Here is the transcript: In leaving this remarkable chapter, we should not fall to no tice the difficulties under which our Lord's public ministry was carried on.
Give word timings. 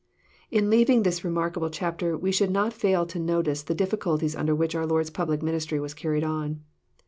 In 0.49 0.71
leaving 0.71 1.03
this 1.03 1.23
remarkable 1.23 1.69
chapter, 1.69 2.17
we 2.17 2.31
should 2.31 2.49
not 2.49 2.73
fall 2.73 3.05
to 3.05 3.19
no 3.19 3.43
tice 3.43 3.61
the 3.61 3.75
difficulties 3.75 4.35
under 4.35 4.55
which 4.55 4.73
our 4.73 4.87
Lord's 4.87 5.11
public 5.11 5.43
ministry 5.43 5.79
was 5.79 5.93
carried 5.93 6.23
on. 6.23 6.63